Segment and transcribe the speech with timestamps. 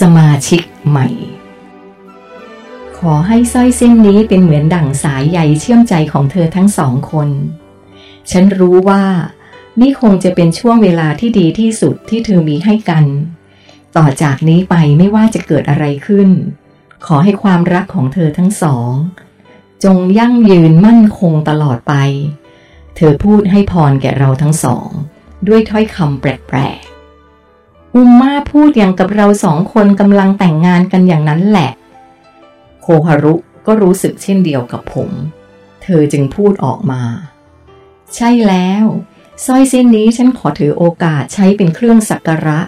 [0.00, 1.08] สมาชิกใหม่
[2.98, 7.28] ขอให้สร้อยเส้นนี้เป็นเหมือนดั่งสายใยเชื่อมใจของเธอทั้งสองคน
[8.30, 9.04] ฉันรู้ว่า
[9.80, 13.04] นี่คงจะเป็นช่วงเวลาที่ดีที่สุดที่เธอมีให้กัน
[13.96, 16.28] ต่อจากนี้ไปไม่ว่าจะเกิดอะไรขึ้น
[17.06, 18.92] ขอให้ความรักของเธอทั้งสอง
[19.84, 21.94] จงยั่งยืนมั่นคงตลอดไป
[22.96, 24.88] เธอพูดให้พรแก่เราทั้งสอง
[25.48, 26.26] ด้วยถ้อยคำแป
[26.56, 26.85] ลก
[27.98, 31.70] อุมมาพูดอย่างกับเราสองคนกำลังแต่งงานกันอย่างนั้นแหละ
[32.82, 33.34] โคฮารุ
[33.66, 35.10] ก็รู้สึกเช่นเดียวกับผม
[35.82, 37.02] เธอจึงพูดออกมา
[38.14, 38.84] ใช่แล้ว
[39.44, 42.60] สร้อยเส้นนี้ฉันขอถือโอกาสใช้เป็นเครื่องสักการะ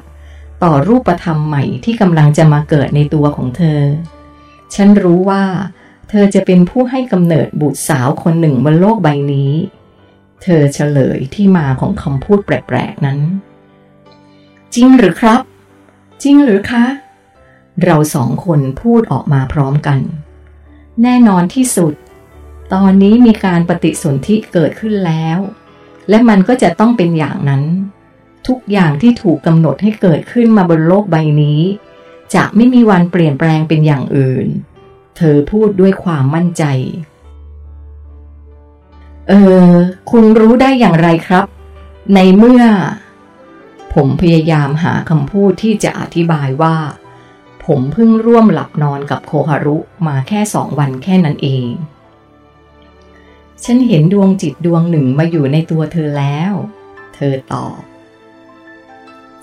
[0.62, 3.80] ต่อรูปธรรมใหม่ที่กำลังจะมาเกิดในตัวของเธอ
[4.74, 5.44] ฉันรู้ว่า
[6.08, 9.52] เธอจะเป็นผู้ให้กำเนิดบุตรสาวคนหนึ่งบนโลกใบนี้
[10.42, 13.20] เธอเฉลยที่มาของคำพูดแปลกๆนั้น
[14.74, 15.40] จริงหรือครับ
[16.22, 16.84] จริงหรือคะ
[17.84, 19.98] เราสองคนพูดออกมาพร้อมกัน
[21.02, 21.94] แน่นอนที่สุด
[22.72, 25.38] ตอนนี้มีการปฏิสนธิเกิดขึ้นแล้ว
[26.08, 27.62] และมันก็จะต้องเป็นอย่างนั้น
[28.46, 31.60] ทุกอย่างที่ถูกกำหนดให้เกิดขึ้นมาบนโลกใบนี้
[32.34, 34.46] จะไม่มีวันเปลี่ยนแปลงเป็นอย่างอื่น
[35.16, 36.64] เธอพูดด้วยความมั่นใจ
[39.28, 39.32] เอ
[39.66, 39.70] อ
[40.10, 41.44] คุณรู้ได้อย่างไรครับ
[42.14, 42.62] ในเมื่อ
[44.02, 46.76] ผมพยายามหาคำพูดที่จะอธิบายว่า
[47.64, 51.66] ผมเพิ่งร่วมหลับนอนกับโคฮารุมาแค่สองวันแค่นั้นเอง
[53.64, 56.52] ฉันเห็นดวงจิตดวงหนึ่งมาอยู่ในตัวเธอแล้ว
[57.14, 57.80] เธอตอบ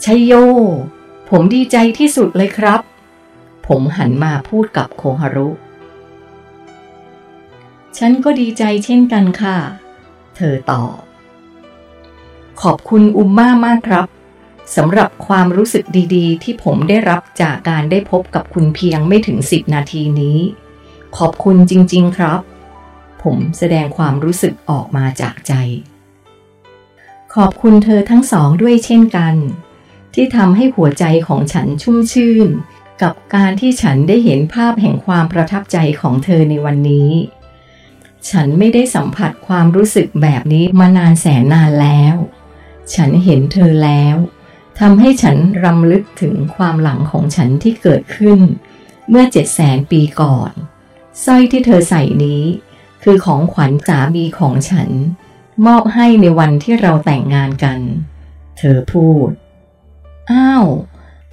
[0.03, 0.33] ชัยโย
[1.29, 2.81] ผมดีใจที่สุดเลยครับ
[3.67, 5.49] ผมหันมาพูดกับโคฮารุ
[7.97, 9.57] ฉันก็ดีใจเช่นกันค่ะ
[10.35, 10.97] เธอตอบ
[12.61, 14.05] ขอบคุณอุมม่ามากครับ
[14.75, 15.83] สำหรับความรู้สึก
[16.15, 20.37] ดีๆ ที่ผมได้รับจากการได้พบกับคุณเพียงไม่ถึงสิบนาทีนี้
[21.17, 22.39] ขอบคุณจริง ๆ ครับ
[23.23, 25.53] ผมแสดงความรู้สึกออกมาจากใจ
[27.35, 29.35] ขอบคุณเธอทั้งสองด้วยเช่นกัน
[30.13, 32.49] ที่ทำให้หัวใจของฉันชุ่มชื่น
[33.01, 37.11] กับการที่ฉันได้เห็นภาพแห่งความประทับใจของเธอในวันนี้
[38.29, 42.15] ฉันไม่ได้สัมผัสความรู้สึกแบบนี้มานานแสนนานแล้ว
[42.93, 44.15] ฉันเห็นเธอแล้ว
[44.79, 48.39] ทำให้ฉันรำลึกถึงความหลังของฉันที่เกิดขึ้น
[49.09, 50.51] เมื่อเจ็ดแสนปีก่อน
[51.23, 52.43] สร้อยที่เธอใส่นี้
[53.03, 54.89] คือของขวัญสามีของฉัน
[55.65, 57.79] มอบให้ในวันที่เราแต่งงานกัน
[58.57, 59.29] เธอพูด
[60.31, 60.65] อ้าว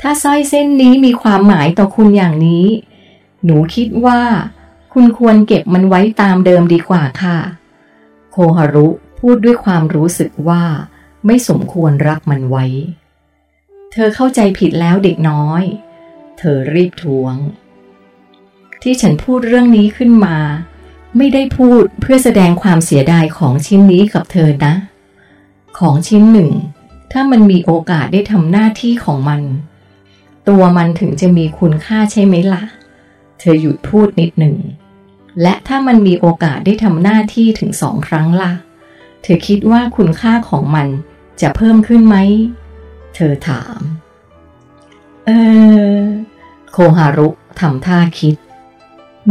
[0.00, 2.66] ถ้าสร้อยเส้นนี้มีความหมายต่อคุณอย่างนี้
[3.44, 4.20] หนูคิดว่า
[4.92, 7.38] คุณควรเก็บมันไว้ตามเดิมดีกว่าค่ะ
[8.30, 8.88] โคฮารุ
[9.18, 10.62] พูดด้วยความรู้สึกว่า
[11.26, 12.66] ไม่สมควรรักมันไว้
[13.92, 15.62] เธอเข้าใจผิดแล้วเด็กน้อย
[16.38, 17.34] เธอรีบทวง
[18.82, 20.38] ที่ฉันพูดเรื่องนี้ขึ้นมา
[21.16, 24.74] ไม่ได้พูดเพื่อแสดงความเสียดายของชิ้นนี้กับเธอนะ
[25.78, 26.50] ของชิ้นหนึ่ง
[27.12, 29.42] ถ้ามันมีโอกาสได้ทำหน้าที่ของมัน
[30.48, 32.64] ตัวมันถึงจะมีคุณค่าใช่ไหมละ่ะ
[33.38, 34.56] เธอหยุดพูดนิดหนึ่ง
[35.42, 38.52] และถ้ามันมีโอกาสได้ทำหน้าที่ถึงสองครั้งละ่ะ
[39.22, 40.88] เธอคิดว่าคุณค่าของมัน
[41.40, 42.16] จะเพิ่มขึ้นไหม
[43.14, 43.80] เธอถาม
[45.26, 45.30] เอ
[45.96, 46.00] อ
[46.72, 47.28] โคฮารุ
[47.60, 48.36] ทำท่าคิด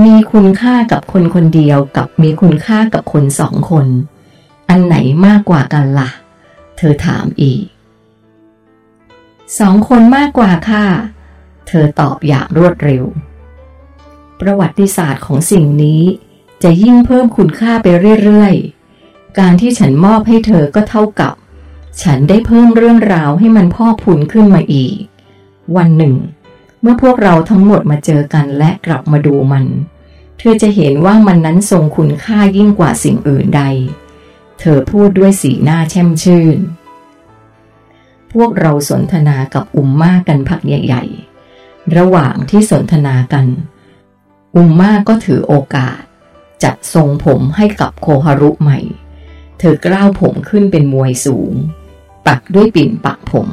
[0.04, 3.88] มีคุณค่ากับคนคนเดียวกับมีคุณค่ากับคนสองคน
[4.70, 6.10] อันไหนมากกว่ากันละ่ะ
[6.78, 7.64] เธอถามอีก
[9.60, 10.86] สองคนมากกว่าค่ะ
[11.68, 13.04] เธอตอบอย่างรวดเร็ว
[14.40, 16.02] ประวัติศาสตร์ของสิ่งนี้
[16.64, 17.88] จะยิ่งเพิ่มคุณค่าไป
[18.24, 21.34] เรื่อยๆ การที่ฉันมอบให้เธอก็เท่ากับ
[22.02, 24.96] ฉันได้เพิ่มเรื่องราวให้มันพ่อพูนขึ้นมาอีก
[25.76, 26.16] วันหนึ่ง
[26.82, 29.66] เมื่อพวกเราทั้งหมดมาเจอกันและกลับมาดูมัน
[30.38, 33.64] เธอจะเห็นว่ามันนั้นทรงคุณค่ายิ่งกว่าสิ่งอื่นใด
[34.60, 36.58] เธอพูดด้วยสีหน้าแช่มชื่น
[38.34, 43.46] พวกเราสนทนากับอุมมากันพักใหญ่ๆ ระหว่างที่สนทนากัน
[44.56, 46.02] อุมมาก็ถือโอกาส
[46.64, 48.80] จัดทรงผมให้กับโคฮารุใหม่
[49.60, 51.54] เธอกล้าวผมขึ้นเป็นมวยสูง
[52.28, 53.50] ปักด้วยปิ่นปักผม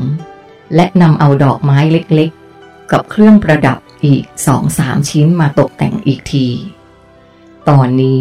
[0.74, 6.46] และนำเอาดอกไม้เล็กๆ กับเครื่องประดับอีกสองสามชิ้นมาตกแต่งอีกที
[7.68, 8.20] ตอนนี้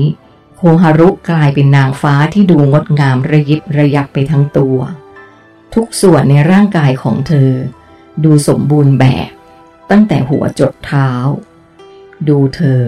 [0.55, 4.77] โคฮารุกลายเป็นนางฟ้าที่ดูงดงามระยิบระยับไปทั้งตัว
[5.75, 7.51] ทุกส่วนในร่างกายของเธอ
[8.23, 9.31] ดูสมบูรณ์แบบ
[9.91, 11.09] ตั้งแต่หัวจดเท้า
[12.27, 12.81] ดูเธอ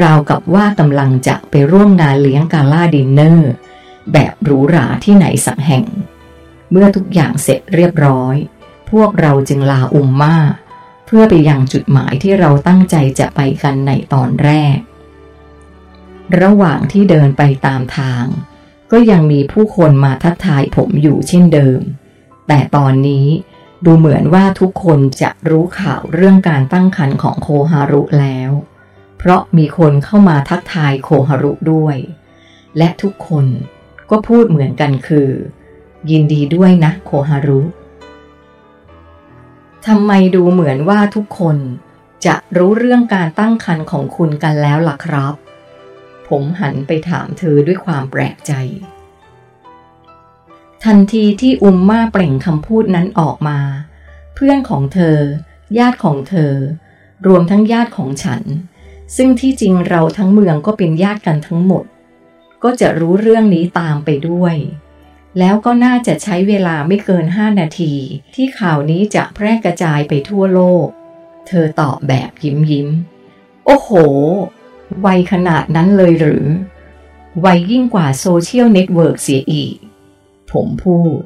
[0.00, 3.50] ราวกับว่ากำลังจะไปร่วมงานเลี้ยงกาล่าดินเนอร์
[4.12, 5.84] แบบหรูหราที่ไหนสักแห่ง
[6.70, 8.36] เมื่อทุกอย่างเสร็จเรียบร้อย
[8.90, 10.38] พวกเราจึงลาอุมมา
[11.06, 14.78] เพื่อไปยังจุดหมายที่เราตั้งใจจะไปกันในตอนแรก
[16.42, 18.24] ระหว่างที่เดินไปตามทาง
[18.92, 21.80] ก็ยังมีผู้คนมาทักทายผมอยู่เช่นเดิม
[22.48, 23.26] แต่ตอนนี้
[23.84, 28.50] ดูเหมือนว่าทุกคนจะรู้ข่าวเรื่องการตั้งครรภ์ของโคฮารุแล้ว
[29.18, 31.96] เพราะมีคนเข้ามาทักทายโคฮารุด้วย
[32.78, 33.46] และทุกคน
[34.10, 35.30] ก็พูดเหมือนกันคือ
[36.10, 37.60] ยินดีด้วยนะโคฮารุ
[39.86, 41.56] ทำไมดูเหมือนว่าทุกคน
[42.26, 45.34] จะรู้เรื่องการตั้งครรภ์ของคุณกันแล้วล่ะครับ
[46.28, 48.52] ผมหันไปถามเธอด้วยความแปลกใจ
[50.84, 53.58] ทันทีที่อุมมาเปล่งคำพูดนั้นออกมา
[54.34, 55.18] เพื่อนของเธอ
[55.78, 56.52] ญาติของเธอ
[57.26, 58.42] รวมทั้งญาติของฉัน
[59.16, 61.84] ซึ่งที่จริงเราทั้งเมืองก็เป็นญาติกันทั้งหมด
[62.62, 64.56] ก็จะรู้เรื่องนี้ตามไปด้วย
[65.38, 67.94] แล้วก็น่าจะใช้เวลาไม่เกินห้านาที
[68.34, 70.86] ที่ข่าวนี้จะแพร่กระจายไปทั่วโลก
[71.46, 72.88] เธอตอบแบบยิ้มยิ้ม
[73.66, 73.90] โอ้โห
[75.00, 76.44] ไวขนาดนั้นเลยหรือ
[77.40, 79.76] ไวยิ่งกว่า social network เสียอีก
[80.52, 81.20] ผมพูด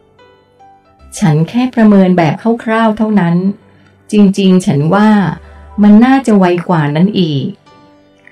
[1.19, 2.35] ฉันแค่ประเมินแบบ
[2.65, 3.37] คร่าวๆเท่านั้น
[4.13, 5.09] จริงๆ ฉันว่า
[5.83, 7.47] มันน่าจะไวกว่านั้นอีก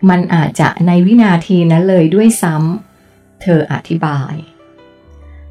[0.08, 4.34] มันอาจจะในวินาทีนั้นเลยด้วยซ้ำ เธออธิบาย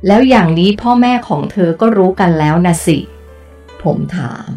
[0.07, 2.97] แล้วอย่างนี้พ่อแม่ของเธอก็รู้กันแล้วนะสิ
[3.83, 4.49] ผมถาม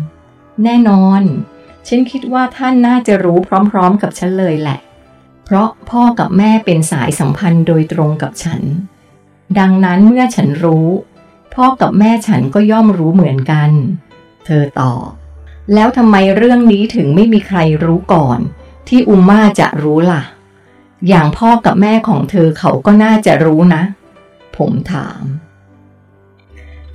[0.64, 1.22] แน่นอน
[1.86, 3.38] ฉันคิดว่าท่านน่าจะรู้
[3.70, 4.78] พร้อมๆกับฉันเลยแหละ
[5.44, 8.62] เพราะพ่อกับแม่เป็นสายสัมพันธ์โดยตรงกับฉัน
[9.58, 10.88] ดังนั้นเมื่อฉันรู้
[11.54, 13.70] พ่อกับแม่ฉันก็ย่อมรู้เหมือนกัน
[14.46, 15.08] เธอตอบ
[15.74, 18.38] แล้วทำไมเรื่องนี้ถึงไม่มีใครรู้ก่อน
[18.88, 20.22] ที่อุมมาจะรู้ล่ะ
[21.08, 23.82] อย่างพ่อกับแม่ของเธอเขาก็น่าจะรู้นะ
[24.58, 25.22] ผมถาม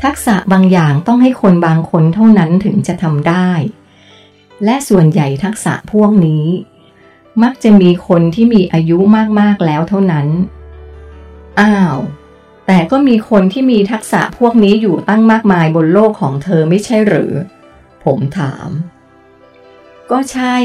[0.03, 3.49] ทักษะบางอย่างต้องให้คนบางคนเท่านั้นถึงจะทำได้
[4.65, 6.45] และส่วนใหญ่ทักษะพวกนี้
[7.43, 8.97] มักจะมีคนที่มีอายุ
[9.39, 10.27] มากๆแล้วเท่านั้น
[11.59, 11.97] อ้าว
[12.67, 17.33] แต่ก็มีคนที่มีทักษะพวกนี้อยู่ตั้งมากมายบนโลกของเธอไม่ใช่หรือ
[18.03, 18.69] ผมถาม
[20.11, 20.55] ก็ใช่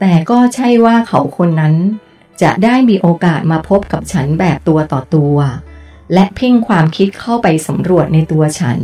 [0.00, 1.74] แต่ก็ใช่ว่าเขาคนนั้น
[2.42, 5.36] จะได้มีโอกาสมาพบกับฉันแบบตัวต่อตัว
[6.14, 8.78] และเพ่งความคิดเข้าไปสำรวจในตัวฉัน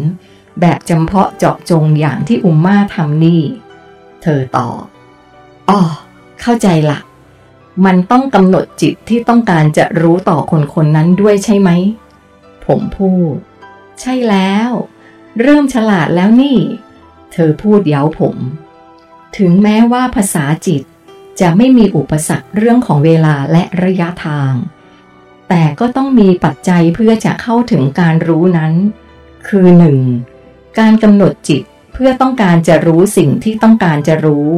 [0.61, 3.43] แบบจำเพาะเจาะจงอย่างที่อุมมาทำนี่
[4.23, 4.83] เธอตอบ
[5.69, 5.81] อ๋อ
[6.41, 6.99] เข้าใจละ
[7.85, 11.71] มันต้องกำหนดจิตที่ต้องการจะรู้ต่อคนคนนั้นด้วยใช่ไหม
[12.67, 13.35] ผมพูด
[14.01, 14.71] ใช่แล้ว
[15.41, 16.59] เริ่มฉลาดแล้วนี่
[17.33, 18.37] เธอพูดเย้าผม
[19.37, 20.83] ถึงแม้ว่าภาษาจิต
[21.41, 24.53] จะไม่มีอุปสรรคเรื่องของเวลาและระยะทาง
[25.49, 28.73] แต่ก็ต้องมีปัจจัยเพื่อจะเข้าถึงการรู้นั้น
[29.49, 29.67] คือ
[30.23, 30.79] 1.
[30.79, 31.63] การกำหนดจิต
[31.93, 34.49] เพื่อต้องการจะรู้สิ่งที่ต้องการจะรู้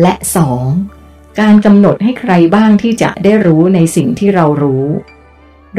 [0.00, 0.14] และ
[0.76, 1.40] 2.
[1.40, 4.86] การกำหนดให้ใครบ้างที่จะได้รู้ในสิ่งที่เรารู้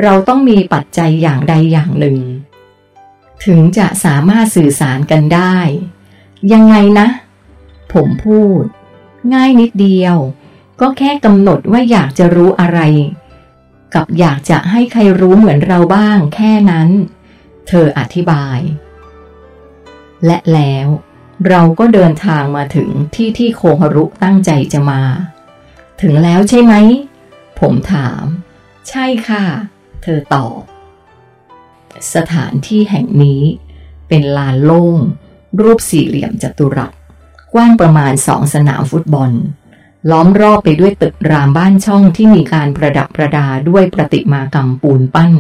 [0.01, 2.19] เราต้องมีปัจจัยอย่างใดอย่างหนึ่ง
[3.46, 5.57] ถึงจะสามารถสื่อสารกันได้
[6.54, 7.07] ยังไงนะ
[7.94, 8.63] ผมพูด
[9.34, 10.16] ง่ายนิดเดียว
[10.81, 12.80] ก็แค่กำหนดว่าอยากจะรู้อะไร
[13.95, 16.90] กับอยากจะให้ใครรู้เหมือนเราบ้างแค่นั้น
[17.68, 18.60] เธออธิบาย
[20.25, 20.88] และแล้ว
[21.48, 25.01] เราก็เดินทางมาถึงที่ที่โคฮารุตั้งใจจะมา
[26.01, 26.74] ถึงแล้วใช่ไหม
[27.60, 28.24] ผมถาม
[28.89, 29.46] ใช่ค่ะ
[30.03, 30.60] เธอตอบ
[32.15, 33.41] สถานที่แห่งนี้
[34.08, 34.98] เป็นลานโล่ง
[35.62, 36.91] รูปสี่เหลี่ยมจัตุรัส
[37.53, 39.32] กว้างประมาณสองสนามฟุตบอล
[40.12, 45.33] ล้อมรอบไปด้วยตึกรามบ้านช่องที่มีการประดับประดาด้วยประติมากรรมปูนปั้น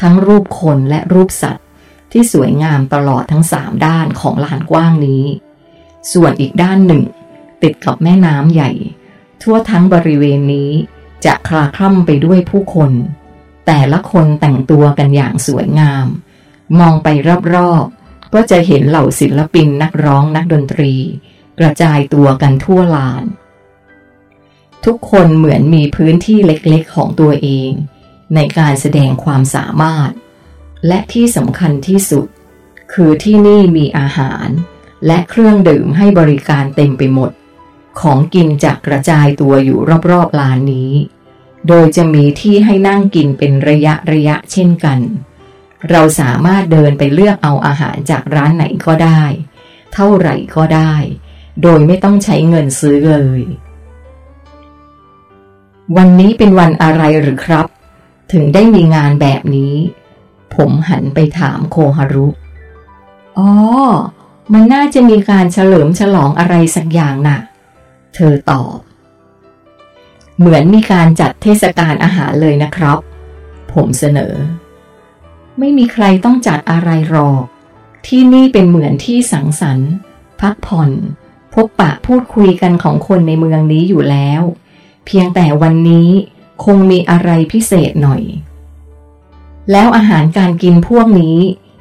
[0.00, 1.66] ทั้งรูปคนและรูปสัตว์
[2.12, 5.24] ที่สวยงามตลอดทั้งสามด้านของลานกว้างนี้
[6.12, 7.04] ส่วนอีกด้านหนึ่ง
[7.62, 8.70] ติดกับแม่น้ำใหญ่
[9.42, 10.70] ทั่วทั้งบริเวณนี้
[11.24, 12.92] จะคลาคล่ำไปด้วยผู้คน
[13.66, 16.06] แต่ละคนแต่งตัวกันอย่างสวยงาม
[16.78, 17.08] มองไป
[17.54, 20.94] รอบๆก็จะเห็นเหล่าศิลปินนักร้องนักดนตรี
[21.58, 23.22] กระจายตัวกันทั่วลาน
[24.84, 27.70] ทุกคนเหมือนมีพื้นที่เล็กๆของตัวเอง
[28.34, 30.10] ในการแสดงความสามารถ
[30.86, 32.26] และที่สำคัญที่สุด
[32.92, 34.48] คือที่นี่มีอาหาร
[35.06, 37.30] และเครื่องดื่มให้บริการเต็มไปหมด
[38.00, 39.78] ของกินจะกระจายตัวอยู่
[40.10, 40.92] รอบๆลานนี้
[41.68, 45.00] โดยจะมีที่ให้นั่งกินเป็นระยะระยะเช่นกัน
[45.90, 49.22] เราสามารถเดินไปเลือกเอาอาหารจากร้านไหนก็ได้
[49.94, 50.94] เท่าไหร่ก็ได้
[51.62, 53.40] โดยไม่ต้องใช้เงินซื้อเลย
[55.96, 57.66] วันนี้เป็นวันอะไรหรือครับ
[58.32, 59.74] ถึงได้มีงานแบบนี้
[60.54, 62.28] ผมหันไปถามโคฮารุ
[63.38, 63.50] อ๋อ
[64.52, 67.38] มันน่าจะมีการเฉลิมฉลองอะไรสักอย่างนะ่ะ
[68.14, 68.76] เธอตอบ
[70.38, 72.98] เหมือนมีการจัดเทศกาลอาหารเลยนะครับ
[73.72, 74.34] ผมเสนอ
[75.58, 77.44] ไม่มีใครต้องจัดอะไรหรอก
[78.06, 79.90] ที่นี่เป็นเหมือนที่สังสรรค์
[80.40, 80.90] พักผ่อน
[81.54, 84.42] พบปะพูดคุยกันของคนในเมืองนี้อยู่แล้ว
[85.10, 86.08] เพียงแต่วันนี้
[86.64, 88.22] คงมีอะไรพิเศษหน่อย
[89.72, 91.38] แล้วอาหารการกินพวกนี้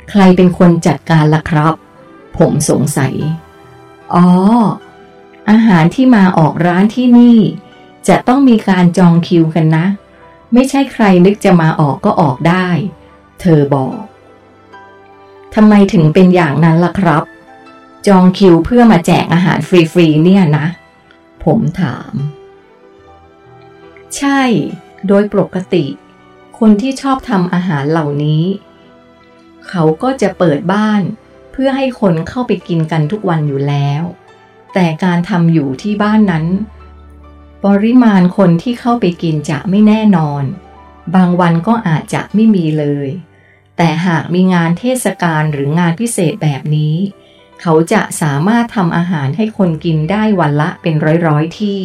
[0.09, 1.73] ใครเป็นคนจัดการล่ะครับ
[2.37, 3.13] ผมสงสัย
[4.13, 4.25] อ๋อ
[5.49, 7.39] อาหารที่มาออกร้านที่นี่
[8.07, 9.85] จะต้องมีการจองคิวกันนะ
[10.53, 12.67] ไม่ใช่ใครนึกจะมาออกก็ออกได้
[13.41, 13.97] เธอบอก
[15.55, 17.23] ทำไมถึงเป็นอย่างนั้นล่ะครับ
[18.07, 19.69] จองคิวเพื่อมาแจกอาหารฟ
[19.99, 20.65] รีๆเนี่ยนะ
[21.43, 22.13] ผมถาม
[24.17, 24.41] ใช่
[25.07, 25.85] โดยปกติ
[26.59, 28.43] คนที่ชอบทำอาหารเหล่านี้
[29.67, 31.01] เขาก็จะเปิดบ้าน
[31.51, 34.03] เพื่อให้คนเข้าไปกินกันทุกวันอยู่แล้ว
[34.73, 36.45] แต่การทำอยู่ที่บ้านนั้น
[37.65, 40.43] ปริมาณคนที่เข้าไปกินจะไม่แน่นอน
[41.15, 43.09] บางวันก็อาจจะไม่มีเลย
[43.77, 46.95] แต่หากมีงานเทศกาลหรืองานพิเศษแบบนี้
[47.61, 50.95] เขาจะสามารถทำอาหารให้คนกินได้วันละเป็น
[51.27, 51.79] ร้อยๆที่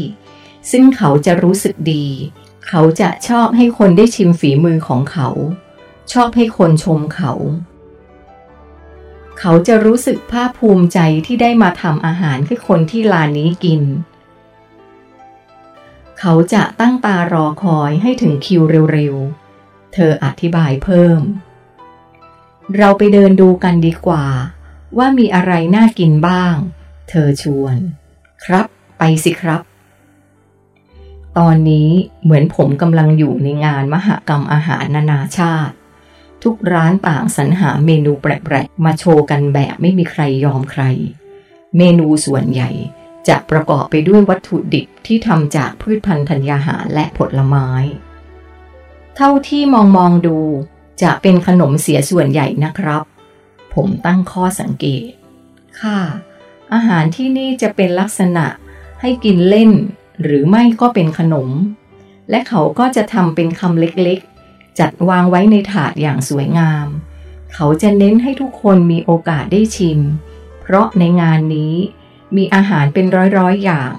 [0.71, 2.07] ซึ่งเขาจะรู้สึกดี
[2.69, 5.29] เขาจะชอบให้คนได้ชิมฝีมือของเขา
[6.13, 7.33] ชอบให้คนชมเขา
[9.39, 13.83] เขาจะรู้สึกภาคภูมิใจที่ได้มาทำอาหารให้คนที่ลานนี้กิน
[16.19, 21.21] เขาจะตั้งตารอคอยให้ถึงคิวเร็วๆ เธออธิบายเพิ่ม
[22.77, 24.25] เราไปเดินดูกันดีกว่า
[24.99, 26.55] ว่ามีอะไรน่ากินบ้าง
[27.09, 27.77] เธอชวน
[28.45, 28.67] ครับ
[28.99, 29.61] ไปสิครับ
[31.39, 31.91] ตอนนี้
[32.23, 35.75] เหมือนผมกำลังอยู่ในงานมหกรรมอาหารนานาชาติ
[36.43, 40.83] ทุกร้านต่างสรรหาเมนูแปลกๆมาโชว์กันแบบไม่มีใครยอมใคร
[41.77, 42.71] เมนูส่วนใหญ่
[43.29, 47.69] จะประกอบไปด้วยวัตถุดิบที่ทำจากพืชพันธุ์ธัญญาหารและผลไม้
[49.17, 50.39] เท่าที่มองมองดู
[51.03, 53.05] จะเป็นขนมเสียส่วนใหญ่นะครับ
[53.75, 55.11] ผมตั้งข้อสังเกต
[55.81, 56.01] ค่ะ
[56.73, 58.47] อาหารที่นี่จะเป็นลักษณะ
[59.01, 59.71] ให้กินเล่น
[60.25, 61.49] หรือไม่ก็เป็นขนม
[62.31, 66.87] และเขาก็จะทำเป็นคำเล็กๆ จัดวางไว้ในถาดอย่างสวยงาม
[67.55, 70.01] เขาจะเน้นให้ทุกคนมีโอกาสได้ชิม
[70.61, 71.75] เพราะในงานนี้
[72.37, 73.07] มีอาหารเป็น
[73.39, 73.93] ร้อยๆอย่าง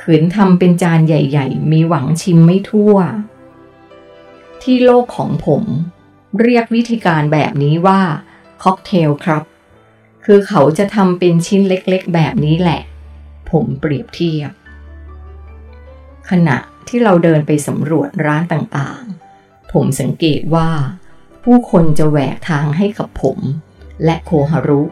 [0.00, 2.96] ขืนทำเป็นจานใหญ่ ๆ มีหวังชิมไม่ทั่ว
[4.62, 5.64] ที่โลกของผม
[6.40, 8.00] เรียกวิธีการแบบนี้ว่า
[8.62, 9.42] ค็อกเทลครับ
[10.24, 12.82] คือเขาจะทำเป็นชิ้นเล็กๆ แบบนี้แหละ
[13.50, 14.50] ผมเปรียบเทียบ
[16.30, 16.58] ขณะ
[16.88, 20.70] ที่เราเดินไปสำรวจร้านต่างๆ ผมสังเกตว่า
[21.44, 23.38] ผู้คนจะแหวกทางให้กับผม
[24.04, 24.82] และโคฮารุ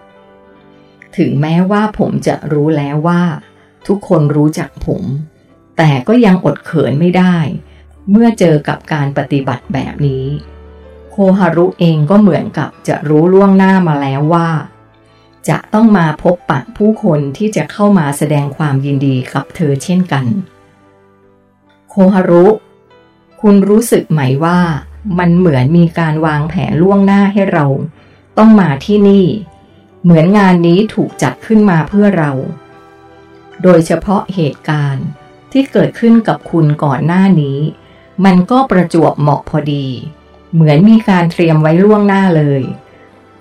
[1.16, 3.22] ถึงแม้ว่าผมจะรู้แล้วว่า
[3.86, 5.02] ทุกคนรู้จักผม
[5.76, 7.36] แต่ก็ยังอดเขินไม่ได้
[8.10, 10.26] เมื่อเจอกับการปฏิบัติแบบนี้
[11.10, 14.48] โคฮารุเองก็เหมือนกับจะรู้ล่วงหน้ามาแล้วว่า
[15.48, 20.26] จะต้องมาพบปะผู้คนที่จะเข้ามาแสดงความยินดีกับเธอเช่นกัน
[21.88, 22.46] โคฮารุ
[23.40, 24.60] คุณรู้สึกไหมว่า
[25.18, 27.66] มันเหมือนมีการวางแผนล่วงหน้าให้เรา
[28.38, 29.26] ต้องมาที่นี่
[30.02, 32.32] เหมือนงานนี้ถูกจัดขึ้นมาเพื่อเรา
[33.62, 35.06] โดยเฉพาะเหตุการณ์
[35.52, 37.58] ที่เกิดขึ้นกับคุณก่อนหน้านี้
[38.24, 39.86] มันก็ประจวบเหมาะพอดี
[40.54, 42.62] เหมือนมีการเตรียมไว้ล่วงหน้าเลย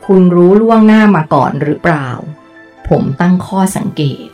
[0.06, 2.10] คุณรู้ล่วงหน้ามาก่อนหรือเปล่า
[2.88, 4.28] ผมตั้งข้อสังเกต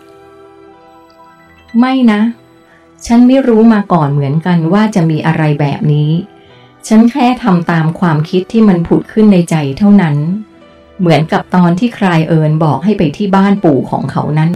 [1.79, 2.21] ไม่นะ
[3.07, 6.11] ฉันไม่รู้มาก่อนเหมือนกันว่าจะมีอะไรแบบนี้
[6.87, 10.17] ฉันแค่ทำตามความคิดที่มันผุดขึ้นในใจเท่านั้น
[10.99, 14.49] เหมือนกับตอนที่คลายเอิญบอกให้ไปที่บ้านปู่ของเขานั้น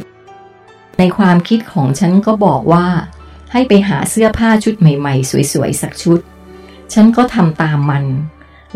[0.99, 2.87] ในความคิดของฉันก็บอกว่า
[3.51, 6.19] ให้ไปหาเสื้อผ้าชุดใหม่ ๆ สวยๆ สักชุด
[6.93, 8.05] ฉันก็ทำตามมัน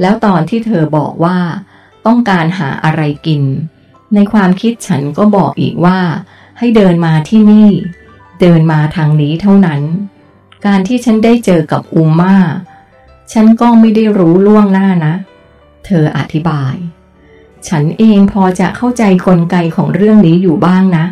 [0.01, 1.37] แล้วตอนที่เธอบอกว่า
[2.05, 3.43] ต้องการหาอะไรกิน
[4.15, 5.99] ในความคิดฉันก็บอกอีกว่า
[6.59, 7.69] ให้เดินมาที่นี่
[8.41, 9.81] เดินมาทางนี้เท่านั้น
[10.65, 12.35] การที่ฉันได้เจอกับอุมมา
[13.31, 15.13] ฉันก็ไม่ได้รู้ล่วงหน้านะ
[15.85, 16.75] เธออธิบาย
[17.67, 21.05] ฉันเองพอจะเข้าใจกลไกของเรื่องนี้อยู่บ้างนะ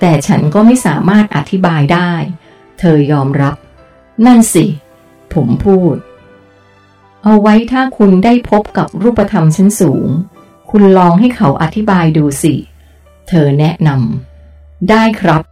[0.00, 2.12] แต่ฉันก็ไม่สามารถอธิบายได้
[2.78, 3.56] เธอยอมรับ
[4.26, 4.66] นั่นสิ
[5.34, 5.96] ผมพูด
[7.22, 10.08] เอาไว้ถ้าคุณได้พบกับรูปธรรมชั้นสูง
[10.70, 12.54] คุณลองให้เขาอธิบายดูสิ
[13.28, 15.42] เธอแนะนำได้ครับ